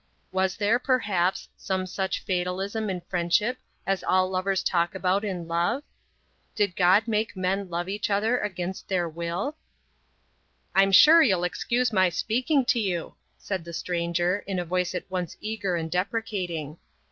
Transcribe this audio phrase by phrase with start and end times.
[0.31, 5.83] Was there, perhaps, some such fatalism in friendship as all lovers talk about in love?
[6.55, 9.57] Did God make men love each other against their will?
[10.73, 15.05] "I'm sure you'll excuse my speaking to you," said the stranger, in a voice at
[15.07, 16.79] once eager and deprecating.